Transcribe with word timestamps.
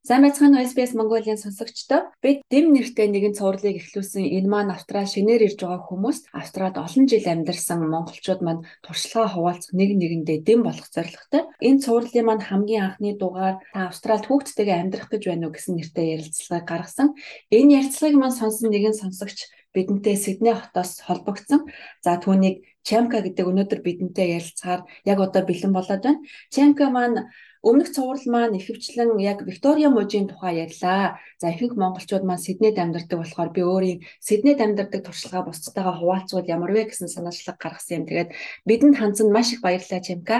Сайн 0.00 0.24
байцгаана 0.24 0.56
уу 0.56 0.64
SBS 0.64 0.96
Mongolia 0.96 1.36
сонсогчдоо. 1.36 2.08
Бид 2.24 2.40
дэм 2.48 2.72
нэртэй 2.72 3.12
нэгэн 3.12 3.36
цувралыг 3.36 3.84
эхлүүлсэн 3.84 4.24
энэ 4.32 4.48
маань 4.48 4.72
Австрал 4.72 5.04
шинээр 5.04 5.44
ирж 5.44 5.60
байгаа 5.60 5.84
хүмүүс 5.84 6.18
Австралид 6.40 6.80
олон 6.80 7.04
жил 7.04 7.26
амьдарсан 7.28 7.84
монголчууд 7.84 8.40
маань 8.40 8.64
туршлагаа 8.80 9.28
хуваалцах 9.28 9.76
нэг 9.76 9.90
нэгэндээ 10.00 10.38
дэм 10.48 10.60
болох 10.64 10.88
зорилготой. 10.88 11.52
Энэ 11.60 11.82
цувралын 11.84 12.26
маань 12.26 12.46
хамгийн 12.48 12.84
анхны 12.88 13.12
дугаар 13.20 13.60
та 13.76 13.92
Австралид 13.92 14.24
хүүхдтэйгээ 14.24 14.80
амьдрах 14.80 15.08
гэж 15.12 15.22
байна 15.28 15.44
уу 15.44 15.52
гэсэн 15.52 15.76
нэртэй 15.76 16.06
ярилцлагыг 16.16 16.64
гаргасан. 16.64 17.08
Энэ 17.52 17.74
ярилцлагыг 17.84 18.16
маань 18.16 18.38
сонсон 18.40 18.72
нэгэн 18.72 18.96
сонсогч 18.96 19.52
бидэнтэй 19.76 20.16
Сидней 20.16 20.56
хотоос 20.56 21.04
холбогдсон. 21.04 21.68
За 22.00 22.16
түүнийг 22.16 22.64
Чамка 22.80 23.20
гэдэг 23.20 23.44
өнөөдөр 23.44 23.80
бидэнтэй 23.84 24.40
ярилцахаар 24.40 24.88
яг 25.04 25.18
одоо 25.20 25.42
бэлэн 25.44 25.72
болоод 25.76 26.00
байна. 26.00 26.24
Чамка 26.48 26.88
маань 26.88 27.28
өмнөх 27.68 27.88
цуврал 27.92 28.24
маань 28.32 28.56
ихэвчлэн 28.56 29.20
яг 29.20 29.44
Виктория 29.44 29.90
мужийн 29.92 30.26
тухай 30.28 30.64
ярьлаа. 30.64 31.20
За 31.40 31.46
ихэнх 31.52 31.76
монголчууд 31.76 32.24
маань 32.24 32.44
Сиднейд 32.46 32.76
амьдардаг 32.80 33.18
болохоор 33.20 33.50
би 33.52 33.60
өөрийн 33.60 33.98
Сиднейд 34.20 34.60
амьдардаг 34.64 35.04
туршлагаа 35.04 35.44
бусдтайгаа 35.44 35.94
хуваалцвал 36.00 36.48
ямар 36.56 36.72
вэ 36.72 36.88
гэсэн 36.88 37.08
санаачлаг 37.12 37.56
гаргасан 37.60 37.96
юм. 38.00 38.08
Тэгээд 38.08 38.30
бидэнд 38.68 38.96
хандсан 38.96 39.28
маш 39.28 39.52
их 39.52 39.60
баярлалаа 39.60 40.00
Чамка. 40.00 40.36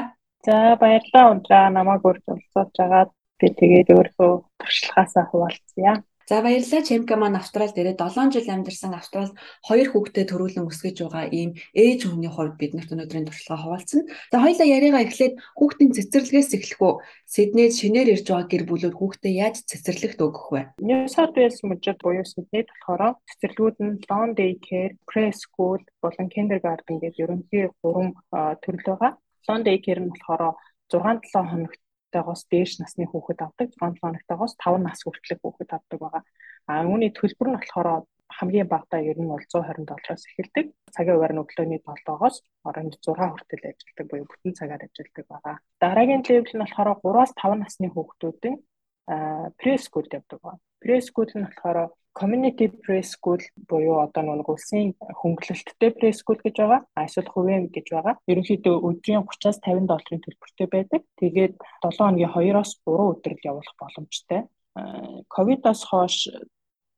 За 0.47 0.80
баярлалаа 0.80 1.25
ундраа 1.33 1.69
намайг 1.69 2.02
урьж 2.09 2.25
уулзаж 2.25 2.73
байгаад 2.80 3.11
би 3.41 3.47
тэгээд 3.61 3.89
өөрөө 3.92 4.33
туршлагаасаа 4.61 5.25
хуваалцъя. 5.28 5.92
За 6.30 6.43
баярлалаа 6.47 6.87
Чемка 6.87 7.16
маань 7.19 7.34
Австралид 7.43 7.75
ирээд 7.75 7.98
7 7.98 8.30
жил 8.30 8.47
амьдарсан 8.55 8.95
Австралид 8.95 9.34
хоёр 9.66 9.89
хүүхдэд 9.91 10.30
төрүүлэн 10.30 10.70
өсгөж 10.70 11.03
байгаа 11.03 11.27
ийм 11.27 11.59
ээж 11.75 12.06
хүний 12.06 12.30
хувьд 12.30 12.55
биднэрт 12.55 12.95
өнөөдрийн 12.95 13.27
туршлагаа 13.27 13.59
хуваалцсан. 13.66 14.06
За 14.30 14.39
хоёлаа 14.39 14.66
яриагаа 14.79 15.03
эхлээд 15.11 15.34
хүүхдийн 15.59 15.91
цэцэрлэгээс 15.91 16.50
эхлэх 16.55 16.81
үү? 16.87 16.95
Сиднейд 17.34 17.75
шинээр 17.75 18.14
ирж 18.14 18.27
байгаа 18.31 18.47
гэр 18.47 18.64
бүлүүд 18.70 18.95
хүүхдээ 18.95 19.34
яаж 19.42 19.56
цэцэрлэгт 19.67 20.22
өгөх 20.22 20.47
вэ? 20.55 20.62
New 20.78 21.11
South 21.11 21.34
Wales 21.34 21.59
мужид 21.67 21.98
буюу 21.98 22.22
Сиднейд 22.22 22.70
болохоор 22.78 23.19
цэцэрлэгүүд 23.27 23.77
нь 23.83 23.98
long 24.06 24.31
day 24.39 24.55
care, 24.62 24.94
preschool 25.11 25.83
болон 25.98 26.28
kindergarten 26.31 27.03
гэдэг 27.03 27.19
ерөнхий 27.27 27.75
гурван 27.83 28.15
төрөл 28.62 28.87
байгаа. 28.87 29.19
Long 29.50 29.67
day 29.67 29.83
care 29.83 29.98
нь 29.98 30.15
болохоор 30.15 30.55
6-7 30.94 31.50
хоногт 31.50 31.83
тагоос 32.14 32.42
дээш 32.53 32.78
насны 32.83 33.06
хүүхэд 33.08 33.41
авдаг 33.47 33.69
6 33.78 34.03
хоногтойгоос 34.03 34.55
5 34.58 34.83
нас 34.86 35.00
хүртэлх 35.03 35.41
хүүхэд 35.42 35.70
авдаг 35.75 35.98
байгаа. 36.00 36.22
А 36.70 36.84
үүний 36.84 37.11
төлбөр 37.14 37.48
нь 37.50 37.58
болохоор 37.58 38.06
хамгийн 38.30 38.69
багадаа 38.70 39.00
ер 39.03 39.19
нь 39.19 39.30
бол 39.30 39.42
120 39.42 39.86
доллароос 39.91 40.25
эхэлдэг. 40.31 40.66
Цагийн 40.94 41.16
хуваар 41.16 41.34
нь 41.34 41.42
өглөөний 41.42 41.81
7-оос 41.83 42.36
оронд 42.69 42.94
6 43.03 43.19
хүртэл 43.19 43.69
ажилладаг 43.70 44.06
буюу 44.11 44.27
бүтэн 44.31 44.55
цагаар 44.58 44.83
ажилладаг 44.86 45.27
байгаа. 45.31 45.56
Дараагийн 45.83 46.22
левел 46.27 46.55
нь 46.55 46.62
болохоор 46.64 46.91
3-аас 47.03 47.33
5 47.34 47.62
насны 47.62 47.88
хүүхдүүдийн 47.91 48.56
прескулд 49.61 50.11
явдаг 50.14 50.38
байна. 50.42 50.61
Прескул 50.78 51.31
нь 51.34 51.47
болохоор 51.47 51.91
community 52.14 52.69
preschool 52.69 53.41
буюу 53.69 54.00
одоо 54.03 54.22
нэг 54.22 54.48
улсын 54.48 54.94
хөнгөлөлттэй 54.98 55.91
preschool 55.94 56.39
гэж 56.42 56.56
байгаа. 56.58 56.80
Эсвэл 56.98 57.30
хувийн 57.30 57.69
гэж 57.70 57.86
байгаа. 57.94 58.14
Ерөнхийдөө 58.30 58.75
өдрийн 58.89 59.22
30-аас 59.25 59.58
50 59.62 59.86
долларын 59.86 60.22
төлбөртэй 60.25 60.66
байдаг. 60.66 61.03
Тэгээд 61.20 61.55
7 61.83 61.98
хоногийн 61.98 62.33
2-оос 62.34 62.70
3 62.83 63.11
өдөр 63.14 63.33
л 63.36 63.47
явуулах 63.50 63.77
боломжтой. 63.78 64.41
Ковидоос 65.31 65.83
хойш 65.86 66.16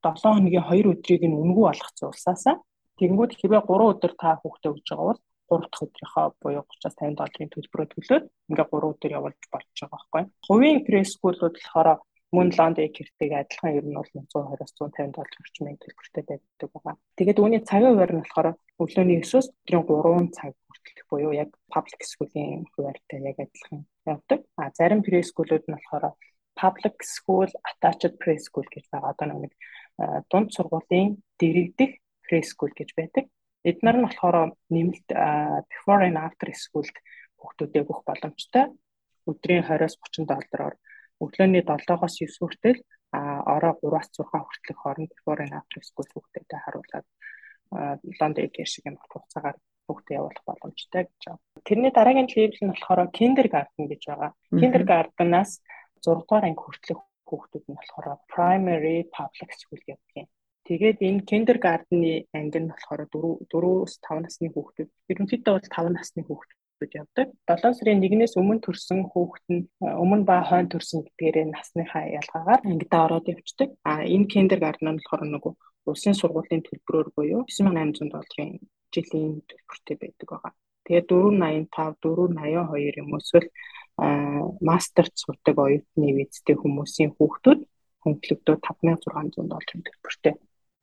7 0.01 0.23
хоногийн 0.23 0.65
2 0.65 0.91
өдрийг 0.93 1.23
нь 1.29 1.37
үнгүй 1.37 1.65
болгоцсон 1.69 2.09
улсаасаа. 2.11 2.57
Тэгэнгүүт 2.99 3.37
хэрвээ 3.37 3.63
3 3.69 3.93
өдөр 3.93 4.13
та 4.17 4.41
хүүхдээ 4.41 4.73
өгж 4.73 4.87
байгаа 4.91 5.07
бол 5.13 5.21
3 5.53 5.69
дахь 5.69 5.85
өдрийнхөө 5.85 6.27
буюу 6.41 6.65
30-аас 6.65 6.97
50 6.97 7.17
долларын 7.21 7.53
төлбөрөөр 7.53 7.91
төлөөд 7.93 8.25
ингээ 8.49 8.67
3 8.73 8.91
өдөр 8.93 9.11
явуулж 9.19 9.43
болж 9.53 9.69
байгаа 9.77 9.93
байхгүй. 9.93 10.23
Хувийн 10.49 10.81
прескуулууд 10.87 11.55
болохоор 11.61 11.89
мөн 12.33 12.49
лондон 12.57 12.89
гэртэйг 12.97 13.33
адилхан 13.37 13.77
ер 13.77 13.85
нь 13.85 13.97
бол 13.97 14.09
120-аас 14.09 14.73
150 14.81 15.13
доллар 15.13 15.41
орчмын 15.45 15.77
төлбөртэй 15.77 16.25
байдаг 16.25 16.69
байгаа. 16.73 16.97
Тэгээд 17.21 17.43
үүний 17.45 17.61
цагийн 17.61 17.93
хуваар 17.93 18.13
нь 18.17 18.23
болохоор 18.25 18.49
өглөөний 18.81 19.21
9-өөс 19.21 19.47
өдрийн 19.53 19.85
3 19.85 20.37
цаг 20.37 20.53
хүртэл 20.65 21.09
буюу 21.13 21.33
яг 21.37 21.51
public 21.69 22.01
school-ийн 22.09 22.65
хуваартай 22.73 23.19
яг 23.21 23.37
адилхан 23.37 23.85
явдаг. 24.09 24.41
А 24.57 24.73
зарим 24.73 25.05
preschool-ууд 25.05 25.65
нь 25.69 25.77
болохоор 25.77 26.17
public 26.57 26.97
school 27.05 27.49
attached 27.69 28.15
preschool 28.23 28.67
гэж 28.73 28.85
байгаа. 28.89 29.13
Одоо 29.13 29.27
нэг 29.45 29.53
дунд 30.33 30.49
сургуулийн 30.57 31.21
дэрэгдэх 31.37 31.93
preschool 32.25 32.73
гэж 32.73 32.97
байдаг. 32.97 33.25
Эднэр 33.61 33.97
нь 34.01 34.07
болохоор 34.09 34.57
нэмэлт 34.73 35.09
before 35.69 36.03
and 36.09 36.17
after 36.17 36.49
school-д 36.51 36.97
хүүхдүүдэд 37.39 37.85
өгөх 37.85 38.03
боломжтой. 38.09 38.65
Өдрийн 39.29 39.63
20-оос 39.69 39.95
30 40.01 40.27
доллараар 40.27 40.75
өглөөний 41.23 41.63
7-оос 41.63 42.15
9 42.19 42.41
хүртэл 42.43 42.79
а 43.13 43.21
ороо 43.55 43.75
3-аас 43.81 44.09
6 44.17 44.27
хүртэлх 44.33 44.81
хооронд 44.83 45.11
before 45.15 45.41
and 45.45 45.55
after 45.59 45.81
school 45.89 46.09
хүүхдэд 46.11 46.49
харуулад 46.65 47.07
Лондон 48.21 48.49
care 48.55 48.69
шиг 48.73 48.85
юм 48.89 48.97
хугацаагаар 49.01 49.57
хүүхдэд 49.87 50.17
явуулах 50.19 50.45
боломжтой 50.49 51.03
гэж 51.09 51.23
байна. 51.27 51.41
Тэрний 51.69 51.93
дараагийн 51.95 52.29
левел 52.33 52.61
нь 52.63 52.73
болохоор 52.73 53.01
kindergarten 53.19 53.85
гэж 53.93 54.03
байгаа. 54.09 54.31
Kindergarten-аас 54.61 55.51
6 56.05 56.21
дугаар 56.21 56.45
анги 56.49 56.63
хүртэлх 56.63 57.03
хүүхдүүд 57.29 57.65
нь 57.69 57.79
болохоор 57.79 58.07
primary 58.35 58.99
public 59.17 59.51
school 59.61 59.81
гэдэг 59.89 60.13
юм. 60.21 60.29
Тэгээд 60.69 60.99
энэ 61.09 61.27
kindergarten-ы 61.31 62.15
анги 62.39 62.59
нь 62.61 62.71
болохоор 62.73 63.01
4 63.13 63.49
4-5 63.53 64.25
насны 64.25 64.49
хүүхдүүд 64.53 64.91
ерөнхийдөө 65.13 65.53
бол 65.57 65.69
5 65.77 65.97
насны 65.97 66.23
хүүхдүүд 66.25 66.62
хүүхдүүд 66.83 66.99
явдаг. 67.01 67.29
7 67.47 67.75
сарын 67.79 68.03
1-ээс 68.03 68.35
өмнө 68.41 68.63
төрсэн 68.67 69.01
хүүхэд 69.11 69.47
нь 69.55 69.63
өмнө 70.03 70.27
ба 70.27 70.43
хойно 70.43 70.71
төрсэн 70.73 71.07
гэдгээрээ 71.07 71.47
насныхаа 71.55 72.05
ялгаагаар 72.19 72.61
ангидаа 72.67 73.03
ороод 73.07 73.27
явцдаг. 73.31 73.71
А 73.87 74.03
энэ 74.03 74.31
киндергартен 74.33 74.89
нь 74.91 74.99
болохоор 74.99 75.23
нөгөө 75.31 75.53
улсын 75.91 76.15
сургуулийн 76.19 76.63
төлбөрөөр 76.67 77.09
буюу 77.17 77.43
9800 77.47 78.11
долларын 78.11 78.53
жилийн 78.95 79.43
төлбөртэй 79.49 79.97
байдаг 80.03 80.27
байгаа. 80.31 80.53
Тэгээд 80.87 81.07
485, 81.07 82.03
482 82.03 82.99
юм 83.03 83.11
эсвэл 83.19 83.49
мастерт 84.69 85.15
сурдаг 85.15 85.57
оюутны 85.59 86.09
визтэй 86.19 86.57
хүмүүсийн 86.59 87.15
хүүхдүүд 87.15 87.61
хөнгөлөгдөө 88.03 88.57
5600 88.67 89.47
долларын 89.47 89.83
төлбөртэй 89.87 90.35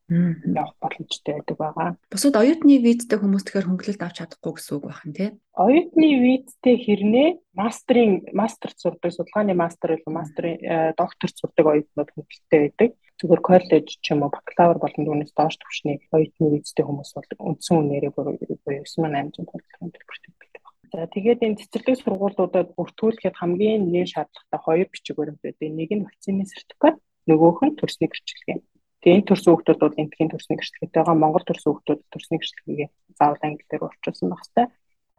явах 0.10 0.76
боломжтой 0.82 1.34
байдаг 1.38 1.58
байгаа. 1.58 1.90
Бусад 2.10 2.36
оюутны 2.36 2.82
визтэй 2.82 3.18
хүмүүс 3.22 3.46
тэгэхээр 3.46 3.68
хөнгөлөлт 3.70 4.02
авч 4.02 4.18
чадахгүй 4.20 4.54
гэсэн 4.58 4.74
үг 4.76 4.86
байна 4.90 5.14
тий. 5.14 5.30
Оюутны 5.54 6.08
визтэй 6.26 6.76
хэрнээ 6.82 7.30
мастрын 7.54 8.26
мастер 8.34 8.74
сурдаг 8.74 9.14
судалгааны 9.14 9.54
мастер 9.54 10.02
болон 10.02 10.18
мастрын 10.18 10.58
э, 10.58 10.94
докторт 10.98 11.36
сурдаг 11.38 11.66
оюутнууд 11.66 12.10
хөнгөлөлттэй 12.10 12.60
байдаг. 12.66 12.90
Зүгээр 13.20 13.42
коллеж 13.44 13.88
ч 14.00 14.06
юм 14.10 14.24
уу 14.24 14.32
бакалавр 14.32 14.80
болон 14.80 15.04
түүнээс 15.06 15.36
доош 15.36 15.60
түвшний 15.60 16.00
оюутны 16.16 16.58
визтэй 16.58 16.88
хүмүүс 16.88 17.12
бол 17.14 17.54
үндсэн 17.54 17.76
үнээрээ 17.78 18.12
буюу 18.16 18.40
9800 18.40 19.44
долларын 19.44 19.92
төлбөртэй 19.92 20.32
байдаг. 20.40 20.64
За 20.90 21.06
тэгээд 21.06 21.44
энэ 21.46 21.60
цэцэрлэг 21.60 22.02
сургуулиудад 22.02 22.74
бүртгүүлэхэд 22.74 23.36
хамгийн 23.38 23.92
нэр 23.94 24.08
шаардлагатай 24.10 24.60
хоёр 24.64 24.88
бичиг 24.90 25.16
баримт 25.20 25.44
байдаг. 25.44 25.70
Нэг 25.70 25.90
нь 25.94 26.06
вакцины 26.08 26.48
сертификат, 26.50 26.98
нөгөөх 27.30 27.60
нь 27.62 27.78
төрсний 27.78 28.10
гэрчлэгээ. 28.10 28.58
Тэгээ 29.00 29.18
энэ 29.20 29.28
төрсөн 29.32 29.52
хүүхдүүд 29.56 29.80
бол 29.80 30.02
энтхийн 30.02 30.32
төрсний 30.32 30.58
гэрчлэгээтэй 30.60 31.00
байгаа. 31.00 31.16
Монгол 31.24 31.46
төрсөн 31.48 31.72
хүүхдүүд 31.72 32.02
төрсний 32.12 32.40
гэрчлэгээ 32.40 32.90
заавал 33.16 33.44
англи 33.48 33.66
дээр 33.72 33.88
орчуулсан 33.88 34.28
байх 34.30 34.44
хэвээр. 34.44 34.70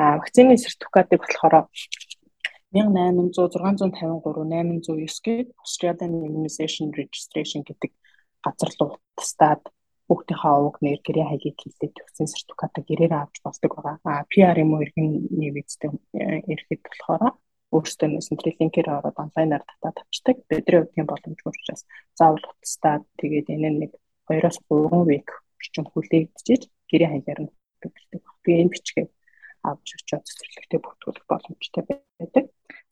А 0.01 0.05
вакцины 0.21 0.57
сертификатыг 0.61 1.21
болохоор 1.21 1.55
1800 2.73 3.57
653 3.57 4.21
809 4.21 5.25
гээд 5.25 5.49
Australian 5.65 6.13
Immunization 6.29 6.87
Registration 7.01 7.61
гэдэг 7.65 7.93
газар 8.45 8.71
руу 8.79 9.01
тастаад 9.17 9.63
хүүхдийнхээ 10.07 10.53
овог 10.59 10.77
нэр 10.85 11.01
гэрээ 11.07 11.27
хаягийг 11.29 11.59
хэлээд 11.61 11.95
вакцины 12.01 12.29
сертификатыг 12.31 12.85
гэрээр 12.87 13.13
авч 13.17 13.37
болдог 13.45 13.73
байгаа. 13.75 13.97
А 14.05 14.29
PR 14.31 14.57
юм 14.63 14.75
уу 14.75 14.85
иргэн 14.85 15.09
визтэй 15.57 15.91
ирэхэд 16.53 16.83
болохоор 16.85 17.23
өөрсдөө 17.75 18.09
мессенжер 18.11 18.55
линкээр 18.59 18.89
ороод 18.91 19.17
онлайнаар 19.25 19.65
татаад 19.67 19.97
авчдаг. 20.03 20.37
Бидний 20.51 20.79
хувьд 20.79 20.99
юм 21.01 21.07
боломжгүй 21.11 21.51
учраас 21.55 21.83
заавал 22.19 22.45
утастаад 22.51 23.03
тэгээд 23.21 23.47
энэ 23.55 23.71
нэг 23.83 23.93
2-оос 24.27 24.59
3 24.67 25.11
вик 25.11 25.29
орчим 25.59 25.85
хүлээгдчихэж 25.89 26.63
гэрээ 26.91 27.11
хаягаар 27.11 27.41
нь 27.47 27.53
бичдэг. 27.83 28.23
Би 28.45 28.51
энэ 28.59 28.73
бичгээ 28.75 29.07
авч 29.63 29.89
очиод 29.97 30.25
цэцэрлэгтээ 30.27 30.81
бүртгүүлэх 30.81 31.27
боломжтой 31.29 31.83
байдаг. 31.87 32.45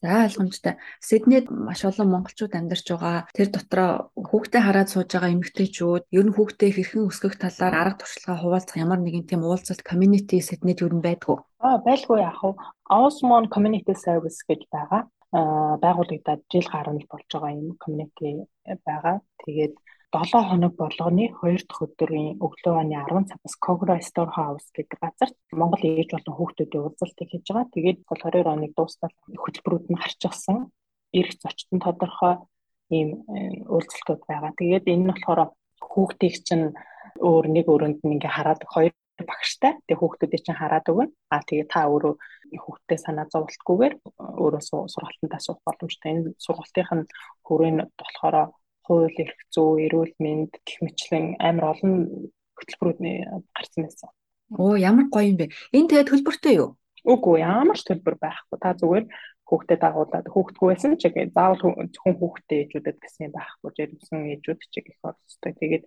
За 0.02 0.24
ойлгомжтой. 0.24 0.74
Сиднейд 1.00 1.50
маш 1.50 1.82
олон 1.82 2.08
монголчууд 2.12 2.54
амьдарч 2.54 2.86
байгаа. 2.92 3.26
Тэр 3.34 3.48
дотроо 3.50 4.12
хүүхдээ 4.30 4.62
хараад 4.64 4.88
сууж 4.92 5.08
байгаа 5.12 5.34
эмэгтэйчүүд 5.34 6.04
ер 6.18 6.24
нь 6.28 6.34
хүүхдээ 6.36 6.70
хэрхэн 6.76 7.08
өсгөх 7.08 7.34
талаар 7.40 7.74
арга 7.80 8.00
туршлагаа 8.00 8.38
хуваалцах 8.40 8.76
ямар 8.84 9.00
нэгэн 9.02 9.24
тийм 9.28 9.42
уулзалт 9.44 9.82
community 9.88 10.38
Сиднейд 10.44 10.84
ер 10.84 10.92
нь 10.92 11.04
байдгүй. 11.04 11.36
Аа 11.64 11.78
байлгүй 11.88 12.18
яах 12.20 12.40
вэ? 12.44 12.52
Osmond 12.92 13.46
Community 13.54 13.94
Service 13.96 14.40
гэж 14.48 14.60
байгаа. 14.74 15.02
Аа 15.32 15.80
байгуулагдаад 15.84 16.40
жил 16.52 16.68
гаруй 16.68 17.04
болж 17.08 17.28
байгаа 17.32 17.52
юм 17.56 17.76
community 17.82 18.44
байгаа. 18.84 19.16
Тэгээд 19.44 19.74
7 20.12 20.48
хоног 20.48 20.72
болгоны 20.80 21.24
2 21.40 21.68
дахь 21.68 21.82
өдрийн 21.84 22.40
өглөө 22.44 22.74
оны 22.80 22.96
10 22.96 23.28
цагаас 23.28 23.54
Когро 23.64 23.96
Store 24.00 24.32
House 24.32 24.68
гэдэг 24.76 24.98
газарт 25.04 25.36
Монгол 25.52 25.84
ээж 25.84 26.16
болон 26.16 26.36
хүүхдүүдийн 26.36 26.84
уулзалтыг 26.84 27.28
хийж 27.28 27.44
байгаа. 27.48 27.72
Тэгээд 27.76 27.98
22 28.08 28.44
оныг 28.54 28.72
дуустал 28.76 29.12
хөтөлбөрүүд 29.42 29.86
нь 29.92 30.00
харьцсан 30.00 30.58
эрх 31.12 31.32
зочдод 31.40 31.80
тодорхой 31.84 32.34
ийм 32.90 33.08
э, 33.28 33.64
уулзалтууд 33.68 34.22
байгаа. 34.28 34.52
Тэгээд 34.56 34.84
энэ 34.88 35.02
нь 35.04 35.10
болохоор 35.12 35.52
хүүхдийг 35.80 36.34
чинь 36.46 36.72
өөр 37.18 37.44
нэг 37.50 37.66
өрөөнд 37.66 38.00
нь 38.04 38.14
ингээ 38.16 38.32
хараад 38.34 38.62
хоёр 38.64 38.94
багштай. 39.26 39.72
Тэгээ 39.86 39.98
хүүхдүүдийг 39.98 40.42
чинь 40.46 40.60
хараад 40.60 40.86
өгнө. 40.90 41.12
Аа 41.34 41.42
тэгээ 41.42 41.66
та 41.66 41.90
өөрөө 41.90 42.14
хүүхдтэй 42.62 42.98
санаа 43.02 43.26
зовлтгүйгээр 43.32 43.94
өөрөө 44.42 44.62
сургалтанд 44.92 45.34
асуух 45.34 45.58
боломжтой. 45.66 46.10
Энэ 46.14 46.38
сургалтынх 46.38 46.92
нь 46.94 47.10
хүрээнд 47.46 47.90
болохоор 47.98 48.54
хууль, 48.86 49.18
эрх 49.20 49.38
зүй, 49.52 49.84
эрүүл 49.86 50.14
мэнд 50.22 50.52
гэх 50.64 50.78
мэтлэн 50.80 51.36
амар 51.42 51.76
олон 51.76 51.92
хөтөлбөрүүд 52.56 52.98
гарсан 53.52 53.82
байсан. 53.84 54.10
Оо 54.56 54.80
ямар 54.80 55.12
гоё 55.12 55.28
юм 55.28 55.36
бэ. 55.36 55.52
Энэ 55.76 55.88
тэгээ 55.92 56.08
төлбөртэй 56.08 56.54
юу? 56.56 56.78
Үгүй 57.04 57.44
ямар 57.44 57.76
ч 57.76 57.84
төлбөр 57.84 58.16
байхгүй. 58.16 58.56
Та 58.56 58.72
зүгээр 58.80 59.04
хүүхдэд 59.48 59.80
дагуулад 59.80 60.26
хүүхдгүй 60.28 60.68
байсан 60.68 61.00
ч 61.00 61.08
яг 61.08 61.16
заавал 61.32 61.60
зөвхөн 61.64 62.16
хүүхдтэй 62.20 62.58
ээжүүдэд 62.68 62.98
гэсэн 63.00 63.32
байхгүй. 63.32 63.70
Жирэмсэн 63.76 64.20
ээжүүд 64.36 64.60
ч 64.68 64.74
их 64.84 65.00
орстой. 65.00 65.52
Тэгээд 65.56 65.84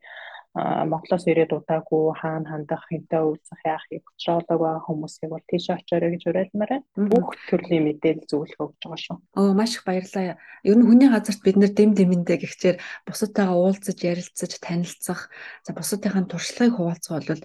Монголоос 0.51 1.23
ирээд 1.31 1.55
удаагүй 1.55 2.11
хаана 2.19 2.49
хандах, 2.51 2.83
хинтээ 2.91 3.23
уулзах, 3.23 3.61
яах 3.63 3.87
юм 3.87 4.03
учруулдаг 4.03 4.59
байгаа 4.59 4.83
хүмүүсийг 4.83 5.31
бол 5.31 5.45
тийш 5.47 5.71
очоорой 5.71 6.11
гэж 6.11 6.23
уриалмаар 6.27 6.71
байна. 6.75 7.07
Бүх 7.07 7.39
төрлийн 7.47 7.87
мэдээлэл 7.87 8.27
зөвлөх 8.27 8.59
өгч 8.59 8.83
байгаа 8.83 8.99
шүү. 8.99 9.17
Оо 9.39 9.55
маш 9.55 9.79
их 9.79 9.87
баярлалаа. 9.87 10.35
Ер 10.67 10.75
нь 10.75 10.83
хүний 10.83 11.07
газарт 11.07 11.39
бид 11.39 11.55
нэр 11.55 11.71
дэм 11.71 11.95
дэмэндээ 11.95 12.37
гихчээр 12.43 12.77
бусадтайгаа 13.07 13.55
уулзаж, 13.55 13.97
ярилцаж, 14.03 14.51
танилцах, 14.59 15.31
за 15.63 15.71
бусадынхаа 15.71 16.27
туршлагыг 16.27 16.75
хуваалцах 16.75 17.23
бол 17.31 17.43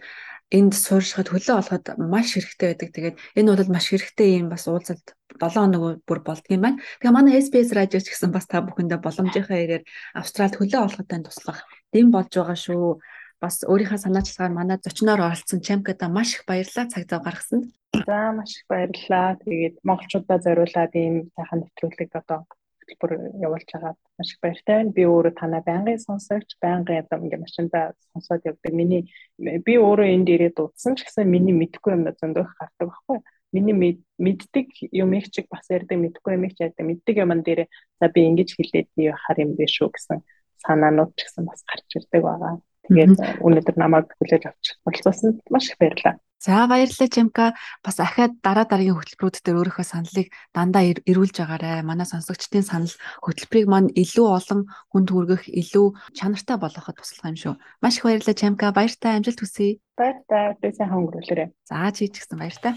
энд 0.51 0.75
суурьшихад 0.75 1.31
хөлөө 1.31 1.57
олоход 1.59 1.87
маш 1.99 2.35
хэрэгтэй 2.35 2.69
байдаг. 2.75 2.91
Тэгээд 2.91 3.17
энэ 3.39 3.51
бол 3.55 3.71
маш 3.71 3.87
хэрэгтэй 3.91 4.29
юм 4.43 4.51
бас 4.51 4.67
уулзалт 4.67 5.15
7 5.41 5.61
хоног 5.61 6.03
бүр 6.09 6.21
болдго 6.25 6.51
юм 6.57 6.63
байна. 6.65 6.81
Тэгээ 7.01 7.17
манай 7.17 7.39
SBS 7.41 7.71
радио 7.77 8.01
ч 8.01 8.11
гэсэн 8.11 8.33
бас 8.33 8.47
та 8.49 8.65
бүхэндээ 8.65 9.01
боломжийнхаа 9.01 9.61
ирээр 9.65 9.85
Австралид 10.17 10.57
хөлөө 10.57 10.81
олоход 10.83 11.09
тань 11.09 11.27
туслах 11.27 11.65
дэм 11.93 12.11
болж 12.11 12.33
байгаа 12.33 12.59
шүү. 12.59 12.99
Бас 13.37 13.61
өөрийнхөө 13.69 14.01
санаачлагаар 14.01 14.53
манай 14.57 14.79
зочноор 14.81 15.21
оролцсон 15.21 15.61
Чамкада 15.61 16.09
маш 16.09 16.41
их 16.41 16.43
баярлалаа 16.49 16.89
цаг 16.89 17.05
зав 17.05 17.21
гаргасанд. 17.23 17.69
За 17.93 18.33
маш 18.33 18.51
их 18.57 18.65
баярлалаа. 18.69 19.37
Тэгээд 19.45 19.77
монголчуудаа 19.85 20.39
зориулаад 20.41 20.93
ийм 20.97 21.29
сайхан 21.37 21.61
нэвтрүүлэг 21.61 22.11
одоо 22.17 22.49
хөтөлбөр 22.87 23.13
явуулж 23.45 23.69
байгаад 23.73 23.99
маш 24.19 24.29
их 24.33 24.41
баяртай 24.41 24.75
байна. 24.77 24.95
Би 24.97 25.03
өөрөө 25.05 25.35
танаа 25.37 25.63
байнгын 25.67 26.01
сонсогч, 26.01 26.57
байнгын 26.63 27.03
одоо 27.03 27.19
ингээ 27.21 27.45
машинда 27.45 27.93
сонсоод 28.13 28.47
явдаг. 28.47 28.73
Миний 28.73 29.03
би 29.37 29.75
өөрөө 29.77 30.07
энд 30.15 30.29
ирээд 30.31 30.57
дуудсан 30.57 30.97
ч 30.97 31.05
гэсэн 31.05 31.27
миний 31.29 31.55
мэдхгүй 31.57 31.93
юм 31.93 32.07
зөндөх 32.07 32.55
гардаг 32.57 32.89
байхгүй. 32.89 33.19
Миний 33.53 33.77
мэддэг 34.19 34.69
юм 34.91 35.13
их 35.15 35.31
чиг 35.31 35.47
бас 35.51 35.67
ярьдаг, 35.71 35.99
мэдхгүй 35.99 36.35
юм 36.35 36.45
их 36.47 36.55
ч 36.57 36.67
ярьдаг. 36.67 36.87
Мэддэг 36.87 37.17
юм 37.23 37.31
дээр 37.43 37.67
за 38.01 38.07
би 38.09 38.27
ингэж 38.27 38.57
хэлээд 38.57 38.89
би 38.97 39.13
хар 39.13 39.39
юм 39.39 39.55
биш 39.55 39.79
үү 39.83 39.91
гэсэн 39.93 40.25
санаанууд 40.67 41.15
ч 41.15 41.27
гэсэн 41.29 41.45
бас 41.47 41.63
гарч 41.63 41.89
ирдэг 41.95 42.23
байгаа. 42.23 42.59
Тэгээд 42.87 43.43
өнөөдөр 43.43 43.77
намайг 43.79 44.11
хүлээж 44.19 44.45
авч 44.47 44.65
болцуулсанд 44.87 45.43
маш 45.51 45.71
их 45.71 45.79
баярлалаа. 45.79 46.19
За 46.39 46.67
баярлалаа 46.69 47.09
Чимка. 47.09 47.55
Бас 47.83 47.99
ахаад 47.99 48.39
дараа 48.45 48.69
дараагийн 48.69 48.95
хөтөлбөрүүд 48.95 49.41
дээр 49.41 49.57
өөрийнхөө 49.57 49.87
саналыг 49.89 50.29
дандаа 50.53 50.85
эрүүлж 51.03 51.37
байгаарай. 51.41 51.83
Манай 51.83 52.07
сонсогчдын 52.07 52.63
санал 52.63 52.95
хөтөлбөрийг 53.25 53.67
мань 53.67 53.89
илүү 53.97 54.27
олон 54.29 54.61
хүнд 54.93 55.09
хүргэх, 55.11 55.49
илүү 55.49 55.87
чанартай 56.13 56.57
болгоход 56.61 57.01
туслах 57.01 57.33
юм 57.33 57.41
шүү. 57.41 57.55
Маш 57.81 57.99
их 57.99 58.05
баярлалаа 58.05 58.37
Чимка. 58.37 58.71
Баяртай 58.71 59.17
амжилт 59.17 59.41
хүсье. 59.41 59.81
Баяртай. 59.97 60.55
Тэсэн 60.61 60.93
хөнгөрүүлээрэй. 60.93 61.49
За 61.65 61.89
чи 61.91 62.13
ч 62.13 62.21
гэсэн 62.21 62.37
баяртай. 62.37 62.77